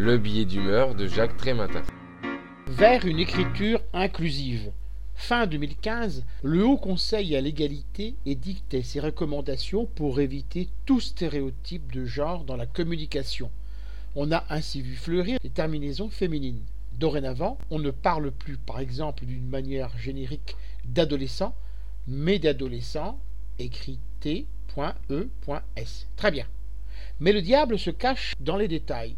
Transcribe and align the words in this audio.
Le 0.00 0.16
billet 0.16 0.44
d'humeur 0.44 0.94
de 0.94 1.08
Jacques 1.08 1.36
Trématin. 1.36 1.82
Vers 2.68 3.04
une 3.04 3.18
écriture 3.18 3.80
inclusive. 3.92 4.70
Fin 5.16 5.48
2015, 5.48 6.24
le 6.44 6.64
Haut 6.64 6.76
Conseil 6.76 7.34
à 7.34 7.40
l'égalité 7.40 8.14
édictait 8.24 8.84
ses 8.84 9.00
recommandations 9.00 9.86
pour 9.86 10.20
éviter 10.20 10.68
tout 10.86 11.00
stéréotype 11.00 11.92
de 11.92 12.04
genre 12.04 12.44
dans 12.44 12.54
la 12.54 12.66
communication. 12.66 13.50
On 14.14 14.30
a 14.30 14.44
ainsi 14.50 14.82
vu 14.82 14.94
fleurir 14.94 15.40
les 15.42 15.50
terminaisons 15.50 16.10
féminines. 16.10 16.62
Dorénavant, 16.92 17.58
on 17.70 17.80
ne 17.80 17.90
parle 17.90 18.30
plus, 18.30 18.56
par 18.56 18.78
exemple, 18.78 19.24
d'une 19.24 19.48
manière 19.48 19.98
générique 19.98 20.54
d'adolescent, 20.84 21.56
mais 22.06 22.38
d'adolescent 22.38 23.18
écrit 23.58 23.98
T.E.S. 24.20 26.06
Très 26.14 26.30
bien. 26.30 26.46
Mais 27.18 27.32
le 27.32 27.42
diable 27.42 27.80
se 27.80 27.90
cache 27.90 28.34
dans 28.38 28.56
les 28.56 28.68
détails. 28.68 29.16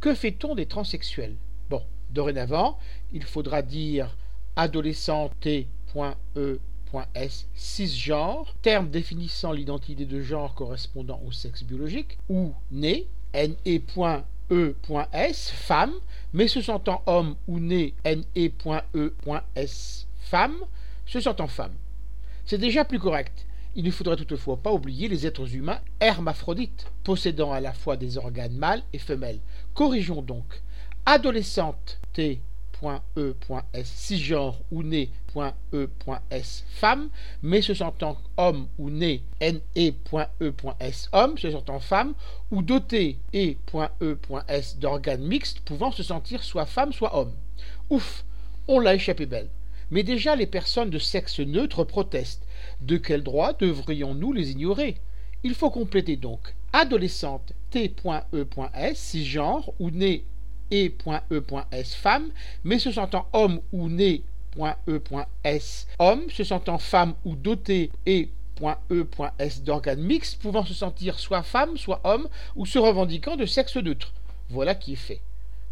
Que 0.00 0.14
fait-on 0.14 0.54
des 0.54 0.66
transsexuels? 0.66 1.36
Bon, 1.70 1.82
dorénavant, 2.10 2.78
il 3.12 3.24
faudra 3.24 3.62
dire 3.62 4.16
adolescent 4.54 5.30
T.E.S. 5.40 7.46
cisgenre, 7.54 8.54
terme 8.62 8.90
définissant 8.90 9.52
l'identité 9.52 10.04
de 10.04 10.20
genre 10.20 10.54
correspondant 10.54 11.20
au 11.26 11.32
sexe 11.32 11.64
biologique, 11.64 12.18
ou 12.28 12.52
né, 12.70 13.06
ne.e.s, 13.34 15.50
femme, 15.50 15.94
mais 16.32 16.48
se 16.48 16.60
sentant 16.60 17.02
homme 17.06 17.36
ou 17.48 17.58
né 17.58 17.94
ne.e.s, 18.04 20.06
femme, 20.20 20.58
se 21.06 21.20
sentant 21.20 21.48
femme. 21.48 21.74
C'est 22.44 22.58
déjà 22.58 22.84
plus 22.84 22.98
correct. 22.98 23.46
Il 23.78 23.84
ne 23.84 23.90
faudrait 23.90 24.16
toutefois 24.16 24.56
pas 24.56 24.72
oublier 24.72 25.06
les 25.06 25.26
êtres 25.26 25.54
humains 25.54 25.80
hermaphrodites, 26.00 26.86
possédant 27.04 27.52
à 27.52 27.60
la 27.60 27.74
fois 27.74 27.98
des 27.98 28.16
organes 28.16 28.56
mâles 28.56 28.82
et 28.94 28.98
femelles. 28.98 29.40
Corrigeons 29.74 30.22
donc. 30.22 30.62
Adolescente 31.04 32.00
T.E.S 32.14 32.40
cisgenre 33.84 34.58
ou 34.72 34.82
né.e.s 34.82 36.64
femme, 36.68 37.10
mais 37.42 37.60
se 37.60 37.74
sentant 37.74 38.16
homme 38.38 38.66
ou 38.78 38.88
né 38.88 39.22
ne.e.s 39.42 41.08
homme, 41.12 41.36
se 41.36 41.50
sentant 41.50 41.80
femme, 41.80 42.14
ou 42.50 42.62
doté 42.62 43.18
e.e.s 43.34 44.78
d'organes 44.78 45.22
mixtes 45.22 45.60
pouvant 45.60 45.92
se 45.92 46.02
sentir 46.02 46.42
soit 46.42 46.64
femme 46.64 46.94
soit 46.94 47.14
homme. 47.14 47.34
Ouf, 47.90 48.24
on 48.68 48.80
l'a 48.80 48.94
échappé 48.94 49.26
belle. 49.26 49.50
Mais 49.90 50.02
déjà 50.02 50.34
les 50.34 50.46
personnes 50.46 50.88
de 50.88 50.98
sexe 50.98 51.40
neutre 51.40 51.84
protestent. 51.84 52.45
De 52.80 52.96
quel 52.96 53.22
droit 53.22 53.52
devrions-nous 53.52 54.32
les 54.32 54.50
ignorer? 54.50 54.96
Il 55.42 55.54
faut 55.54 55.70
compléter 55.70 56.16
donc 56.16 56.54
adolescente 56.72 57.52
t.e.s 57.70 58.98
cisgenre 58.98 59.72
ou 59.78 59.90
né 59.90 60.24
e.e.s 60.72 61.94
femme, 61.94 62.30
mais 62.64 62.78
se 62.78 62.90
sentant 62.92 63.28
homme 63.32 63.60
ou 63.72 63.88
né.e.s 63.88 65.86
homme, 65.98 66.30
se 66.30 66.44
sentant 66.44 66.78
femme 66.78 67.14
ou 67.24 67.36
doté 67.36 67.90
e.e.s 68.06 69.62
d'organes 69.62 70.02
mixtes, 70.02 70.40
pouvant 70.40 70.64
se 70.64 70.74
sentir 70.74 71.18
soit 71.18 71.42
femme, 71.42 71.76
soit 71.76 72.00
homme, 72.04 72.28
ou 72.56 72.66
se 72.66 72.78
revendiquant 72.78 73.36
de 73.36 73.46
sexe 73.46 73.76
neutre. 73.76 74.12
Voilà 74.50 74.74
qui 74.74 74.94
est 74.94 74.96
fait. 74.96 75.20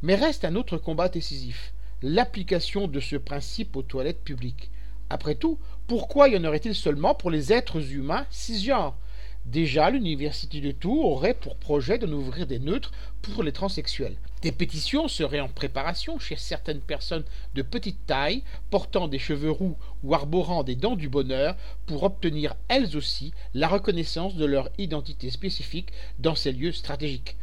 Mais 0.02 0.14
reste 0.14 0.44
un 0.44 0.54
autre 0.54 0.78
combat 0.78 1.08
décisif 1.08 1.72
l'application 2.02 2.86
de 2.86 3.00
ce 3.00 3.16
principe 3.16 3.76
aux 3.76 3.82
toilettes 3.82 4.22
publiques. 4.22 4.70
Après 5.10 5.34
tout, 5.34 5.58
pourquoi 5.86 6.28
y 6.28 6.36
en 6.36 6.44
aurait-il 6.44 6.74
seulement 6.74 7.14
pour 7.14 7.30
les 7.30 7.52
êtres 7.52 7.92
humains 7.92 8.26
cisgenres? 8.30 8.96
Déjà, 9.46 9.90
l'université 9.90 10.62
de 10.62 10.70
Tours 10.70 11.04
aurait 11.04 11.34
pour 11.34 11.56
projet 11.56 11.98
d'en 11.98 12.10
ouvrir 12.10 12.46
des 12.46 12.58
neutres 12.58 12.92
pour 13.20 13.42
les 13.42 13.52
transsexuels. 13.52 14.16
Des 14.40 14.52
pétitions 14.52 15.06
seraient 15.06 15.40
en 15.40 15.48
préparation 15.48 16.18
chez 16.18 16.36
certaines 16.36 16.80
personnes 16.80 17.24
de 17.54 17.60
petite 17.60 18.06
taille, 18.06 18.42
portant 18.70 19.06
des 19.06 19.18
cheveux 19.18 19.50
roux 19.50 19.76
ou 20.02 20.14
arborant 20.14 20.62
des 20.62 20.76
dents 20.76 20.96
du 20.96 21.10
bonheur, 21.10 21.56
pour 21.84 22.04
obtenir 22.04 22.54
elles 22.68 22.96
aussi 22.96 23.32
la 23.52 23.68
reconnaissance 23.68 24.34
de 24.34 24.46
leur 24.46 24.70
identité 24.78 25.28
spécifique 25.30 25.92
dans 26.18 26.34
ces 26.34 26.52
lieux 26.52 26.72
stratégiques 26.72 27.36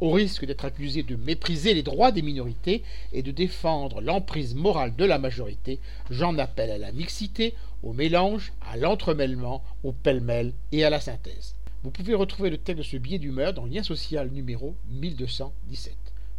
au 0.00 0.10
risque 0.10 0.44
d'être 0.44 0.64
accusé 0.64 1.02
de 1.02 1.16
mépriser 1.16 1.74
les 1.74 1.82
droits 1.82 2.12
des 2.12 2.22
minorités 2.22 2.82
et 3.12 3.22
de 3.22 3.30
défendre 3.30 4.00
l'emprise 4.00 4.54
morale 4.54 4.94
de 4.96 5.04
la 5.04 5.18
majorité, 5.18 5.80
j'en 6.10 6.38
appelle 6.38 6.70
à 6.70 6.78
la 6.78 6.92
mixité, 6.92 7.54
au 7.82 7.92
mélange, 7.92 8.52
à 8.70 8.76
l'entremêlement, 8.76 9.62
au 9.82 9.92
pêle-mêle 9.92 10.52
et 10.72 10.84
à 10.84 10.90
la 10.90 11.00
synthèse. 11.00 11.54
Vous 11.82 11.90
pouvez 11.90 12.14
retrouver 12.14 12.50
le 12.50 12.58
texte 12.58 12.78
de 12.78 12.82
ce 12.82 12.96
billet 12.96 13.18
d'humeur 13.18 13.52
dans 13.52 13.66
Lien 13.66 13.82
social 13.82 14.30
numéro 14.30 14.74
1217. 14.90 15.94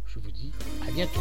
Je 0.06 0.18
vous 0.18 0.30
dis 0.32 0.52
à 0.86 0.90
bientôt. 0.90 1.20